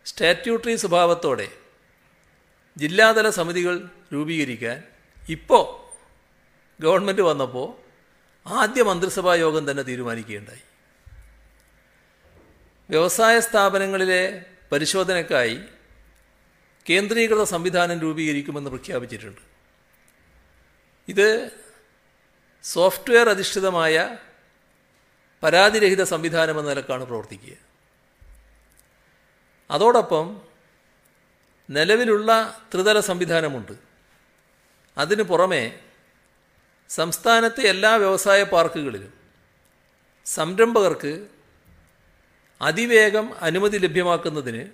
സ്റ്റാറ്റ്യൂട്ടറി 0.06 0.76
സ്വഭാവത്തോടെ 0.76 1.48
ജില്ലാതല 2.76 3.30
സമിതികൾ 3.30 3.88
രൂപീകരിക്കാൻ 4.12 4.82
ഇപ്പോൾ 5.28 5.84
ഗവൺമെന്റ് 6.82 7.22
വന്നപ്പോൾ 7.22 7.68
ആദ്യ 8.48 8.82
മന്ത്രിസഭാ 8.82 9.34
യോഗം 9.34 9.70
തന്നെ 9.70 9.82
തീരുമാനിക്കുകയുണ്ടായി. 9.82 10.62
വ്യവസായ 12.90 13.40
സ്ഥാപനങ്ങളിലെ 13.40 14.44
പരിശോധനയ്ക്കായി 14.72 15.60
കേന്ദ്രീകൃത 16.90 17.42
സംവിധാനം 17.44 18.00
രൂപീകരിക്കുമെന്ന് 18.00 18.70
പ്രഖ്യാപിച്ചിട്ടുണ്ട്. 18.70 19.40
ഇത് 21.08 21.50
സോഫ്റ്റ്വെയർ 22.62 23.28
അധിഷ്ഠിതമായ 23.28 24.16
പരാതിരഹിത 25.42 26.02
സംവിധാനം 26.02 26.58
എന്ന 26.58 26.70
നിലക്കാണ് 26.70 27.04
പ്രവർത്തിക്കുക. 27.04 27.56
അതോടൊപ്പം 29.70 30.42
നിലവിലുള്ള 31.70 32.60
ത്രിതല 32.74 33.00
സംവിധാനമുണ്ട്. 33.00 33.72
അതിനു 34.98 35.22
പുറമെ 35.22 35.80
സംസ്ഥാനത്തെ 36.88 37.60
എല്ലാ 37.60 37.94
വ്യവസായ 37.94 38.42
പാർക്കുകളിലും 38.42 39.12
സംരംഭകർക്ക് 40.24 41.26
അതിവേഗം 42.62 43.34
അനുമതി 43.38 43.78
ലഭ്യമാക്കുന്നതിന് 43.78 44.68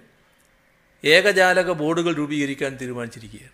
ഏകജാലക 1.04 1.72
ബോർഡുകൾ 1.72 2.14
രൂപീകരിക്കാൻ 2.14 2.78
തീരുമാനിച്ചിരിക്കുകയാണ്. 2.80 3.52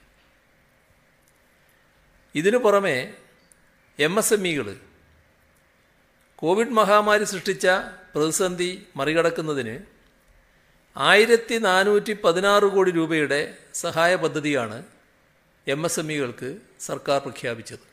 ഇതിനു 2.34 2.58
പുറമെ 2.58 3.14
എം 3.98 4.18
എസ് 4.18 4.34
എം 4.34 4.46
ഇകൾ 4.48 4.76
കോവിഡ് 6.36 6.70
മഹാമാരി 6.70 7.24
സൃഷ്ടിച്ച 7.24 7.66
പ്രതിസന്ധി 8.14 8.86
മറികടക്കുന്നതിന് 8.96 9.95
ആയിരത്തി 10.96 11.54
നാനൂറ്റി 11.54 12.12
പതിനാറ് 12.12 12.64
കോടി 12.64 12.90
രൂപയുടെ 12.90 13.58
സഹായ 13.74 14.16
പദ്ധതിയാണ് 14.16 14.84
എം 15.66 15.84
എസ് 15.84 16.00
എം 16.00 16.12
ഇകൾക്ക് 16.12 16.56
സർക്കാർ 16.80 17.20
പ്രഖ്യാപിച്ചത്. 17.20 17.86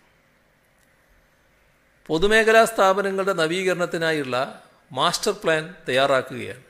പൊതുമേഖലാ 2.06 2.66
സ്ഥാപനങ്ങളുടെ 2.66 3.34
നവീകരണത്തിനായുള്ള 3.34 4.64
മാസ്റ്റർ 4.92 5.32
പ്ലാൻ 5.32 5.76
തയ്യാറാക്കുകയാണ്. 5.90 6.64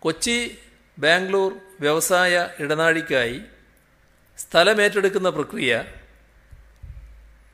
കൊച്ചി 0.00 0.58
ബാംഗ്ലൂർ 0.98 1.52
വ്യവസായ 1.80 2.48
ഇടനാഴിക്കായി 2.58 3.42
സ്ഥലമേറ്റെടുക്കുന്ന 4.38 5.28
പ്രക്രിയ 5.28 5.84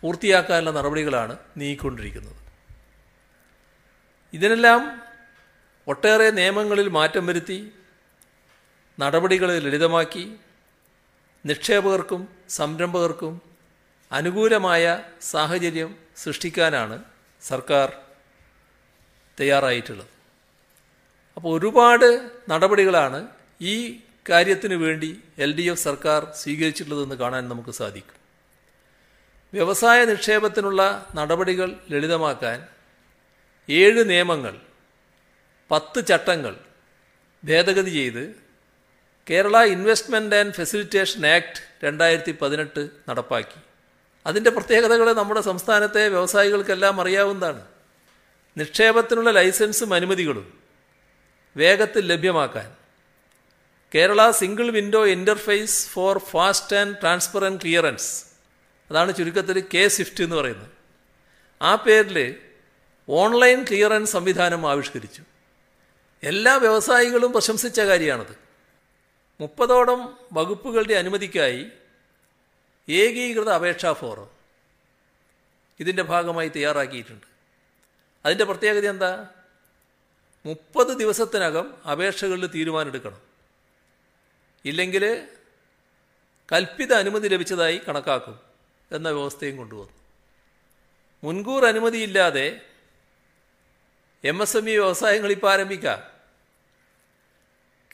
പൂർത്തിയാക്കാനുള്ള 0.00 0.70
നടപടികളാണ് 0.70 1.36
നീങ്ങിക്കൊണ്ടിരിക്കുന്നത്. 1.56 2.36
ഇതിനെല്ലാം 4.32 5.03
ഒട്ടേറെ 5.86 6.28
നിയമങ്ങളിൽ 6.30 6.88
മാറ്റം 6.88 7.26
വരുത്തി 7.26 7.58
നടപടികൾ 8.98 9.50
ലളിതമാക്കി 9.64 10.24
നിക്ഷേപകർക്കും 11.44 12.28
സംരംഭകർക്കും 12.58 13.34
അനുകൂലമായ 14.12 14.84
സാഹചര്യം 15.32 15.90
സൃഷ്ടിക്കാനാണ് 16.22 16.96
സർക്കാർ 17.42 17.88
തയ്യാറായിട്ടുള്ളത്. 19.40 20.10
അപ്പോൾ 21.36 21.50
ഒരുപാട് 21.58 22.08
നടപടികളാണ് 22.48 23.20
ഈ 23.60 23.76
കാര്യത്തിനു 24.30 24.76
വേണ്ടി 24.84 25.10
എൽ 25.44 25.50
ഡി 25.56 25.64
എഫ് 25.70 25.84
സർക്കാർ 25.88 26.20
സ്വീകരിച്ചിട്ടുള്ളതെന്ന് 26.42 27.16
കാണാൻ 27.22 27.42
നമുക്ക് 27.48 27.70
സാധിക്കും. 27.70 28.18
വ്യവസായ 29.52 30.04
നിക്ഷേപത്തിനുള്ള 30.04 30.82
നടപടികൾ 31.14 31.68
ലളിതമാക്കാൻ 31.90 32.58
ഏഴ് 33.68 34.02
നിയമങ്ങൾ 34.10 34.54
പത്ത് 35.70 36.06
ചട്ടങ്ങൾ 36.06 36.56
ഭേദഗതി 37.44 37.90
ചെയ്ത് 37.90 38.36
Kerala 39.30 39.64
investment 39.64 40.36
and 40.36 40.54
facilitation 40.54 41.26
act 41.26 41.86
രണ്ടായിരത്തി 41.86 42.32
പതിനെട്ട് 42.32 42.88
നടപ്പാക്കി. 43.08 43.60
അതിന്റെ 44.26 44.50
പ്രത്യേകതകൾ 44.50 45.12
നമ്മുടെ 45.12 45.40
സംസ്ഥാനത്തെ 45.40 46.08
വ്യവസായികൾക്കെല്ലാം 46.08 47.00
അറിയാവുന്നതാണ്. 47.00 47.64
നിക്ഷേപത്തിനുള്ള 48.56 49.30
ലൈസൻസും 49.30 49.94
അനുമതികളും 49.94 50.58
വേഗത്തിൽ 51.56 52.06
ലഭ്യമാക്കാൻ. 52.06 52.72
Kerala 53.94 54.30
single 54.30 54.70
window 54.70 55.06
interface 55.06 55.88
for 55.88 56.18
fast 56.18 56.76
and 56.76 56.96
transparent 56.96 57.60
clearance. 57.62 58.24
അതാണ് 58.90 59.14
ചുരുക്കത്തിൽ 59.14 59.64
കെ 59.74 59.88
സ്വിഫ്റ്റ് 59.88 60.24
എന്ന് 60.24 60.36
പറയുന്നത്. 60.36 60.70
ആ 61.62 61.74
പേരിൽ 61.74 62.34
ഓൺലൈൻ 63.08 63.62
ക്ലിയറൻസ് 63.62 64.12
സംവിധാനം 64.12 64.70
ആവിഷ്കരിച്ചു. 64.70 65.22
എല്ലാ 66.24 66.56
വ്യവസായികളും 66.56 67.32
പ്രശംസിച്ച 67.32 67.80
കാര്യമാണത്. 67.80 68.36
മുപ്പതോളം 69.40 70.18
വകുപ്പുകളുടെ 70.32 70.94
അനുമതിക്കായി 70.94 71.66
ഏകീകൃത 72.88 73.48
അപേക്ഷാ 73.48 73.92
ഫോറം 73.92 74.28
ഇതിന്റെ 75.80 76.02
ഭാഗമായി 76.02 76.48
തയ്യാറാക്കിയിട്ടുണ്ട്. 76.48 77.26
അതിന്റെ 78.24 78.44
പ്രത്യേകത 78.44 78.88
എന്താ? 78.88 79.28
മുപ്പത് 80.46 80.88
ദിവസത്തിനകം 80.88 81.86
അപേക്ഷകളിൽ 81.90 82.46
തീരുമാനമെടുക്കണം. 82.46 83.20
ഇല്ലെങ്കിൽ 84.64 85.28
കൽപ്പിത 86.52 86.92
അനുമതി 86.92 87.28
ലഭിച്ചതായി 87.28 87.80
കണക്കാക്കും 87.88 88.40
എന്ന 88.92 89.10
വ്യവസ്ഥയും 89.10 89.56
കൊണ്ടുവന്നു. 89.56 89.92
മുൻകൂർ 91.24 91.64
അനുമതിയില്ലാതെ 91.64 92.60
എം 94.24 94.42
എസ് 94.42 94.56
എം 94.56 94.70
ഇ 94.70 94.76
വ്യവസായങ്ങൾ 94.76 95.30
ഇപ്പോൾ 95.30 95.52
ആരംഭിക്കാം. 95.52 96.13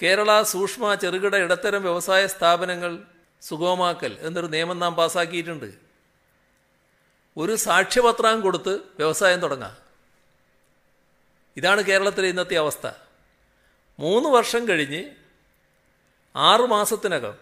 കേരള 0.02 0.42
സൂക്ഷ്മ 0.42 0.94
ചെറുകിട 0.94 1.36
ഇടത്തരം 1.36 1.82
വ്യവസായ 1.82 2.26
സ്ഥാപനങ്ങൾ 2.26 3.02
സുഗമമാക്കൽ 3.42 4.16
എന്നൊരു 4.20 4.46
നിയമം 4.46 4.78
നാം 4.78 4.94
പാസാക്കിയിട്ടുണ്ട്. 4.94 5.74
ഒരു 7.36 7.56
സാക്ഷ്യപത്രം 7.56 8.40
കൊടുത്ത് 8.40 8.74
വ്യവസായം 8.76 9.40
തുടങ്ങാം. 9.40 9.76
ഇതാണ് 11.56 11.82
കേരളത്തിലെ 11.82 12.28
ഇന്നത്തെ 12.28 12.56
അവസ്ഥ. 12.56 12.90
മൂന്ന് 13.98 14.28
വർഷം 14.28 14.68
കഴിഞ്ഞ് 14.68 15.10
ആറു 16.36 16.62
മാസത്തിനകം 16.62 17.34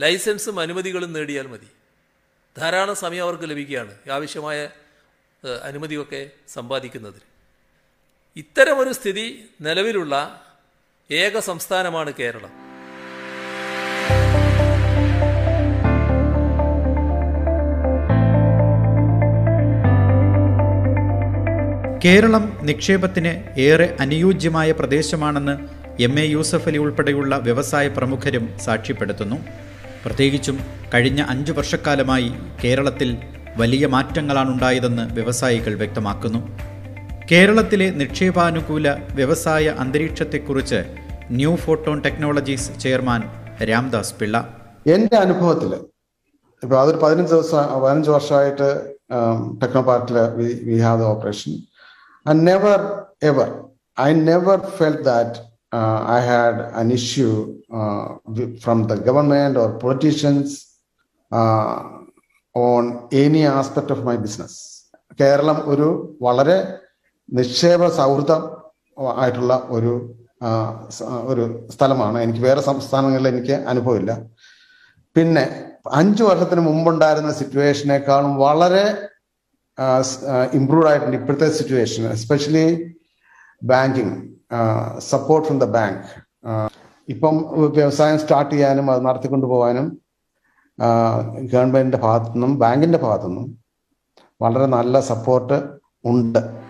ലൈസൻസും 0.00 0.60
അനുമതികളും 0.60 1.12
നേടിയാൽ 1.12 1.46
മതി. 1.46 1.68
ധാരാളം 2.58 2.96
സമയം 2.96 3.22
അവർക്ക് 3.22 3.50
ലഭിക്കുകയാണ് 3.50 3.98
ആവശ്യമായ 4.12 4.70
അനുമതിയൊക്കെ 5.62 6.30
സമ്പാദിക്കുന്നതിന്. 6.48 7.26
ഇത്തരമൊരു 8.36 8.92
സ്ഥിതി 8.92 9.50
നിലവിലുള്ള 9.60 10.14
ഏക 11.10 11.38
സംസ്ഥാനമാണ് 11.38 12.12
കേരളം. 12.18 12.50
കേരളം 22.04 22.58
നിക്ഷേപത്തിന് 22.62 23.60
ഏറെ 23.60 23.96
അനുയോജ്യമായ 24.00 24.72
പ്രദേശമാണെന്ന് 24.72 25.68
എം 26.02 26.20
എ 26.20 26.24
യൂസഫ് 26.24 26.68
അലി 26.68 26.78
ഉൾപ്പെടെയുള്ള 26.78 27.36
വ്യവസായ 27.36 27.88
പ്രമുഖരും 27.88 28.58
സാക്ഷ്യപ്പെടുത്തുന്നു. 28.58 29.36
പ്രത്യേകിച്ചും 30.04 30.60
കഴിഞ്ഞ 30.94 31.24
അഞ്ചു 31.28 31.52
വർഷക്കാലമായി 31.52 32.32
കേരളത്തിൽ 32.64 33.16
വലിയ 33.56 33.86
മാറ്റങ്ങളാണുണ്ടായതെന്ന് 33.86 35.14
വ്യവസായികൾ 35.14 35.74
വ്യക്തമാക്കുന്നു. 35.74 36.71
കേരളത്തിലെ 37.32 37.86
നിക്ഷേപാനുകൂല 37.90 38.88
വ്യവസായ 39.14 39.66
അന്തരീക്ഷത്തെക്കുറിച്ച് 39.78 40.80
New 41.30 41.52
Photon 41.56 41.98
Technologies 42.00 42.72
chairman 42.78 43.20
Ramdas 43.70 44.14
Pillai. 44.14 44.36
എന്റെ 44.86 45.16
അനുഭവത്തിൽ 45.16 45.72
ഇപ്പൊ 46.62 46.74
അതൊരു 46.78 46.98
പതിനഞ്ച് 47.02 47.32
ദിവസം 47.32 47.62
പതിനഞ്ച് 47.82 48.10
വർഷമായിട്ട് 48.10 48.68
ടെക്നോ 49.62 49.82
പാർക്കിൽ 49.82 50.18
we 50.66 50.76
have 50.80 51.00
the 51.00 51.06
operation 51.06 51.54
I 52.26 52.34
never 52.42 52.78
ever 53.22 53.48
I 53.98 54.10
never 54.22 54.60
felt 54.76 54.98
that 55.02 55.38
I 56.10 56.20
had 56.28 56.62
an 56.74 56.92
issue 56.92 57.30
from 58.64 58.80
the 58.86 59.00
government 59.08 59.58
or 59.58 59.70
politicians 59.78 60.54
on 62.54 62.84
any 63.14 63.44
aspect 63.54 63.92
of 63.92 64.06
my 64.06 64.16
business 64.18 64.60
Keralam 65.20 65.60
ഒരു 65.66 65.88
വളരെ 66.20 66.58
നിക്ഷേപ 67.28 67.88
സൗഹൃദം 67.88 68.42
ആയിട്ടുള്ള 69.16 69.54
ഒരു 69.76 69.92
ഒരു 71.32 71.44
സ്ഥലമാണ്. 71.70 72.18
എനിക്ക് 72.20 72.40
വേറെ 72.40 72.60
സംസ്ഥാനങ്ങളിൽ 72.60 73.28
എനിക്ക് 73.28 73.52
അനുഭവമില്ല. 73.52 74.12
പിന്നെ 75.16 75.44
അഞ്ചു 76.00 76.22
വർഷത്തിന് 76.24 76.60
മുമ്പുണ്ടായിരുന്ന 76.60 77.32
സിറ്റുവേഷനേക്കാളും 77.32 78.36
വളരെ 78.36 78.84
ഇംപ്രൂവ് 80.58 80.88
ആയിട്ടുണ്ട് 80.88 81.16
ഇപ്പോഴത്തെ 81.16 81.48
situation. 81.58 82.02
Especially 82.16 82.66
banking 83.62 84.16
support 84.98 85.48
from 85.48 85.58
the 85.58 85.64
bank. 85.64 86.08
ഇപ്പം 87.08 87.36
വ്യവസായം 87.76 88.18
സ്റ്റാർട്ട് 88.18 88.52
ചെയ്യാനും 88.54 88.90
അത് 88.90 89.06
നടത്തിക്കൊണ്ടു 89.06 89.46
പോകാനും 89.46 89.86
ഗവൺമെന്റിന്റെ 91.52 91.98
ഭാഗത്തു 91.98 92.32
നിന്നും 92.34 92.58
ബാങ്കിന്റെ 92.58 92.98
ഭാഗത്തു 92.98 93.28
നിന്നും 93.28 93.48
വളരെ 94.42 94.66
നല്ല 94.66 95.00
സപ്പോർട്ട് 95.00 95.56
ഉണ്ട്. 96.04 96.61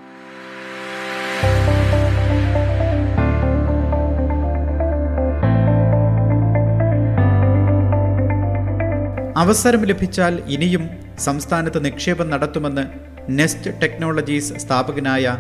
അവസരം 9.43 9.83
ലഭിച്ചാൽ 9.91 10.35
ഇനിയും 10.55 10.85
സംസ്ഥാനത്ത് 11.19 11.79
നിക്ഷേപം 11.85 12.29
നടത്തുമെന്ന് 12.31 12.85
നെസ്റ്റ് 13.31 13.71
ടെക്നോളജീസ് 13.83 14.55
സ്ഥാപകനായ 14.55 15.35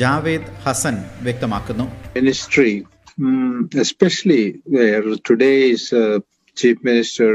ജാവേദ് 0.00 0.52
ഹസൻ 0.64 0.96
വ്യക്തമാക്കുന്നു 1.22 1.86
ministry 2.16 2.70
especially 3.84 4.44
today's 5.28 6.00
chief 6.56 6.82
minister 6.86 7.30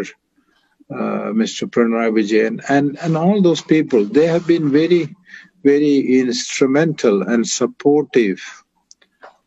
uh, 0.90 0.96
uh, 0.96 1.32
Mr. 1.32 1.64
Pranay 1.68 2.10
Vijayan, 2.10 2.56
and, 2.70 2.98
and 3.02 3.16
all 3.16 3.42
those 3.42 3.62
people, 3.62 4.06
they 4.06 4.26
have 4.26 4.48
been 4.48 4.72
very, 4.72 5.16
very 5.64 6.20
instrumental 6.20 7.22
and 7.22 7.48
supportive 7.48 8.42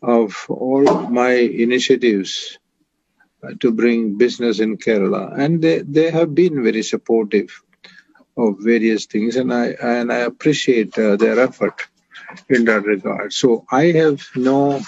of 0.03 0.47
uh, 0.49 0.55
to 3.61 3.73
bring 3.73 4.17
business 4.19 4.61
in 4.61 4.77
Kerala. 4.79 5.39
And 5.39 5.61
they, 5.63 5.81
they 5.81 6.11
have 6.11 6.35
been 6.35 6.63
very 6.63 6.83
supportive 6.83 7.51
of 8.37 8.57
various 8.61 9.07
things, 9.07 9.37
and 9.37 9.53
I, 9.53 9.75
and 9.83 10.13
I 10.13 10.19
appreciate 10.19 10.97
uh, 10.99 11.17
their 11.17 11.39
effort 11.39 11.83
in 12.49 12.65
that 12.65 12.85
regard. 12.85 13.33
So 13.33 13.67
I 13.71 13.93
have 13.93 14.23
no 14.35 14.81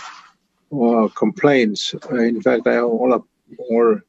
uh, 0.73 1.09
complaints. 1.09 1.95
Uh, 1.95 2.23
In 2.23 2.41
fact, 2.41 2.67
I 2.67 2.75
have 2.75 2.85
all 2.85 3.13
up, 3.13 3.27
more 3.69 4.03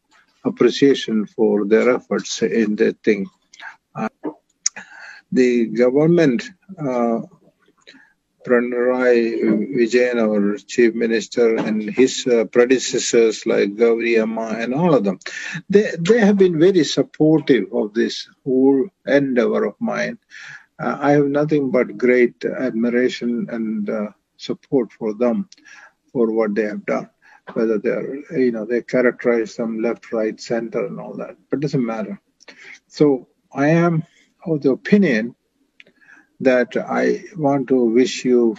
appreciation 0.46 1.26
for 1.26 1.66
their 1.66 1.94
efforts 1.94 2.42
in 2.42 2.76
that 2.78 3.04
thing. 3.04 3.28
Uh, 3.94 4.10
the 5.32 5.66
government, 5.68 6.44
uh, 6.80 7.22
Pranay 8.46 9.42
Vijayan, 9.76 10.22
our 10.22 10.58
chief 10.58 10.94
minister, 10.94 11.56
and 11.58 11.82
his 11.82 12.28
uh, 12.28 12.46
predecessors 12.46 13.46
like 13.46 13.76
Gauri 13.76 14.20
Amma 14.20 14.56
and 14.60 14.74
all 14.74 14.94
of 14.94 15.04
them, 15.04 15.20
they, 15.70 15.92
they 16.00 16.20
have 16.20 16.38
been 16.38 16.60
very 16.60 16.84
supportive 16.84 17.66
of 17.74 17.94
this 17.94 18.30
whole 18.44 18.88
endeavor 19.08 19.66
of 19.66 19.76
mine. 19.80 20.20
Uh, 20.80 20.98
I 21.00 21.12
have 21.14 21.26
nothing 21.26 21.72
but 21.72 21.98
great 21.98 22.46
admiration 22.46 23.48
and 23.50 23.90
uh, 23.90 24.08
support 24.38 24.92
for 24.94 25.14
them 25.14 25.50
for 26.14 26.32
what 26.32 26.54
they 26.56 26.64
have 26.64 26.86
done. 26.86 27.10
Whether 27.54 27.78
they're, 27.80 28.16
you 28.40 28.52
know, 28.52 28.66
they 28.66 28.82
characterize 28.82 29.56
them 29.56 29.80
left, 29.80 30.12
right, 30.12 30.40
center, 30.40 30.86
and 30.86 31.00
all 31.00 31.16
that, 31.18 31.38
but 31.50 31.58
it 31.58 31.62
doesn't 31.62 31.86
matter. 31.86 32.20
So 32.88 33.28
I 33.54 33.70
am 33.70 34.04
of 34.46 34.62
the 34.62 34.72
opinion 34.72 35.36
that 36.42 36.76
I 36.78 37.24
want 37.36 37.70
to 37.70 37.84
wish 37.86 38.26
you, 38.26 38.58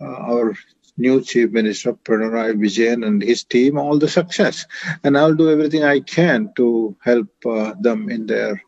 uh, 0.00 0.04
our 0.04 0.56
new 0.96 1.22
Chief 1.22 1.50
Minister 1.50 1.92
Pranay 1.92 2.54
Vijayan 2.54 3.06
and 3.06 3.22
his 3.22 3.44
team, 3.44 3.78
all 3.78 3.98
the 3.98 4.08
success. 4.08 4.66
And 5.04 5.16
I'll 5.16 5.34
do 5.34 5.50
everything 5.50 5.84
I 5.84 6.00
can 6.00 6.52
to 6.56 6.96
help 7.02 7.28
uh, 7.46 7.74
them 7.80 8.08
in 8.10 8.26
their 8.26 8.62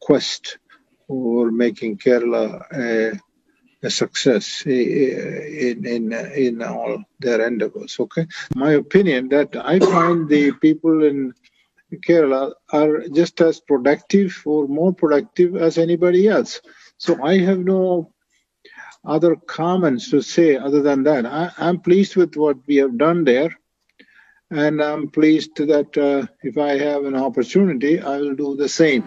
quest 0.00 0.58
for 1.06 1.50
making 1.50 1.98
Kerala 1.98 2.62
a, 2.72 3.20
a 3.82 3.90
success 3.90 4.62
in, 4.66 5.86
in, 5.86 6.12
in 6.12 6.62
all 6.62 7.04
their 7.20 7.46
endeavors. 7.46 7.96
Okay. 8.00 8.26
My 8.54 8.72
opinion 8.72 9.28
that 9.30 9.56
I 9.56 9.78
find 9.78 10.28
the 10.28 10.52
people 10.52 11.04
in 11.04 11.34
Kerala 11.94 12.52
are 12.70 13.08
just 13.08 13.40
as 13.40 13.60
productive 13.60 14.42
or 14.44 14.66
more 14.68 14.92
productive 14.92 15.56
as 15.56 15.78
anybody 15.78 16.28
else. 16.28 16.60
So 17.00 17.22
I 17.22 17.38
have 17.38 17.60
no 17.60 18.12
other 19.04 19.36
comments 19.36 20.10
to 20.10 20.20
say 20.20 20.56
other 20.58 20.82
than 20.82 21.04
that. 21.04 21.24
I, 21.26 21.50
I'm 21.58 21.78
pleased 21.78 22.16
with 22.16 22.36
what 22.36 22.56
we 22.66 22.76
have 22.76 22.98
done 22.98 23.24
there. 23.24 23.50
And 24.50 24.82
I'm 24.82 25.08
pleased 25.08 25.56
that 25.58 25.96
uh, 25.98 26.26
if 26.42 26.58
I 26.58 26.76
have 26.78 27.04
an 27.04 27.14
opportunity, 27.16 28.00
I 28.00 28.18
will 28.18 28.34
do 28.34 28.56
the 28.56 28.68
same. 28.70 29.04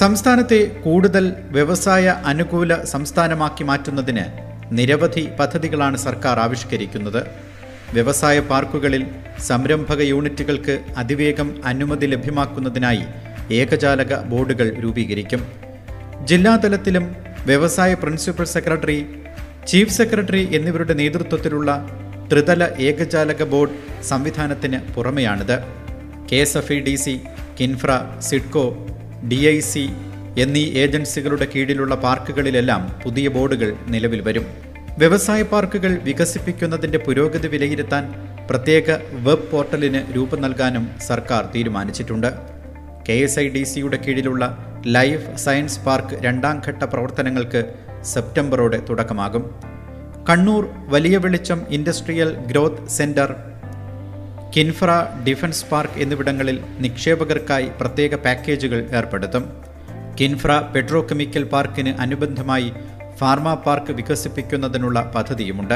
സംസ്ഥാനത്തെ 0.00 0.58
കൂടുതൽ 0.84 1.24
വ്യവസായ 1.50 2.06
അനുകൂല 2.24 2.74
സംസ്ഥാനമാക്കി 2.84 3.64
മാറ്റുന്നതിന് 3.64 4.24
നിരവധി 4.70 5.24
പദ്ധതികളാണ് 5.38 5.96
സർക്കാർ 5.96 6.38
ആവിഷ്കരിക്കുന്നത് 6.38 7.20
വ്യവസായ 7.92 8.40
പാർക്കുകളിൽ 8.40 9.06
സംരംഭക 9.40 10.00
യൂണിറ്റുകൾക്ക് 10.02 10.84
അതിവേഗം 10.96 11.48
അനുമതി 11.64 12.06
ലഭ്യമാക്കുന്നതിനായി 12.06 13.04
ഏകജാലക 13.54 14.20
ബോർഡുകൾ 14.20 14.74
രൂപീകരിക്കും. 14.84 15.42
ജില്ലാതലത്തിലും 16.24 17.16
വ്യവസായ 17.46 17.94
പ്രിൻസിപ്പൽ 17.94 18.44
സെക്രട്ടറി 18.44 19.06
ചീഫ് 19.68 19.92
സെക്രട്ടറി 19.92 20.56
എന്നിവരുടെ 20.56 20.94
നേതൃത്വത്തിലുള്ള 20.94 21.70
ത്രിതല 22.32 22.68
ഏകജാലക 22.78 23.44
ബോർഡ് 23.44 24.04
സംവിധാനത്തിന് 24.04 24.94
പുറമെയാണിത്. 24.94 25.56
K 26.32 26.36
S 26.36 26.58
F 26.58 26.72
E 26.72 26.80
D 26.80 26.94
C 26.94 27.20
KINFRA 27.60 28.00
SIDCO 28.18 28.86
D 29.28 29.40
I 29.48 29.60
C 29.60 29.90
എന്നീ 30.38 30.64
ഏജൻസികളുടെ 30.72 31.46
കീഴിലുള്ള 31.54 31.94
പാർക്കുകളിലെല്ലാം 31.94 33.00
പുതിയ 33.04 33.28
ബോർഡുകൾ 33.28 33.76
നിലവിൽ 33.88 34.20
വരും. 34.20 34.65
വ്യവസായ 34.98 35.42
പാർക്കുകൾ 35.42 35.98
വികസിപ്പിക്കുന്നതിന്റെ 36.04 36.98
പുരോഗതി 36.98 37.48
വിലയിരുത്താൻ 37.48 38.04
പ്രത്യേക 38.50 38.90
വെബ് 39.26 39.50
പോർട്ടലിന് 39.50 40.00
രൂപം 40.16 40.40
നൽകാനും 40.42 40.90
സർക്കാർ 41.06 41.42
തീരുമാനിച്ചിട്ടുണ്ട്. 41.54 42.28
കെ 43.08 43.12
എസ് 43.12 43.38
ഐ 43.38 43.48
ഡി 43.48 43.62
സിയുടെ 43.64 43.96
കീഴിലുള്ള 43.96 44.44
ലൈഫ് 44.86 45.36
സയൻസ് 45.36 45.80
പാർക്ക് 45.80 46.16
രണ്ടാം 46.20 46.62
ഘട്ട 46.68 46.82
പ്രവർത്തനങ്ങൾക്ക് 46.82 47.62
സെപ്റ്റംബറോടെ 48.04 48.82
തുടക്കമാകും. 48.88 49.44
Kannur 50.30 50.64
Valiya 50.88 51.16
Velicham 51.16 51.62
industrial 51.70 52.32
growth 52.50 52.88
centre 52.88 53.32
KINFRA 54.56 54.90
defence 55.28 55.66
park 55.70 56.00
എന്നിവിടങ്ങളിൽ 56.00 56.60
നിക്ഷേപകർക്കായി 56.78 57.68
പ്രത്യേക 57.80 58.14
പാക്കേജുകൾ 58.14 58.88
ഏർപ്പെടുത്തും. 58.96 59.46
കിൻഫ്ര 60.20 60.52
പെട്രോകെമിക്കൽ 60.74 61.44
പാർക്കിന് 61.44 61.90
അനുബന്ധമായി 62.04 62.72
ഫാർമ 63.18 63.54
പാർക്ക് 63.54 63.92
വികസിപ്പിക്കുന്നതിനുള്ള 63.92 65.12
പദ്ധതിയുമുണ്ട്. 65.14 65.74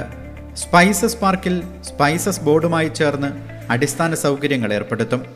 സ്പൈസസ് 0.55 1.17
പാർക്കിൽ 1.17 1.63
സ്പൈസസ് 1.83 2.41
ബോർഡുമായി 2.41 2.89
ചേർന്ന് 2.89 3.29
അടിസ്ഥാന 3.71 4.15
സൗകര്യങ്ങൾ 4.15 4.75
ഏർപ്പെടുത്തും. 4.75 5.27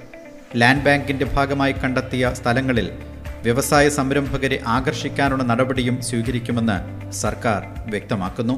ലാൻഡ് 0.56 0.82
ബാങ്കിന്റെ 0.82 1.24
ഭാഗമായി 1.24 1.72
കണ്ടെത്തിയ 1.72 2.32
സ്ഥലങ്ങളിൽ 2.34 2.90
വ്യവസായ 3.42 3.88
സംരംഭകരെ 3.88 4.60
ആകർഷിക്കാനുള്ള 4.66 5.42
നടപടിയും 5.42 6.02
സ്വീകരിക്കുമെന്ന് 6.02 7.12
സർക്കാർ 7.12 7.62
വ്യക്തമാക്കുന്നു. 7.90 8.54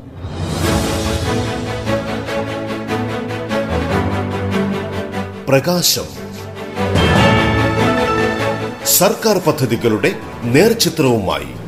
പ്രകാശം. 5.48 6.08
സർക്കാർ 8.84 9.38
പദ്ധതികളുടെ 9.38 10.12
നേർചിത്രവുമായി 10.44 11.65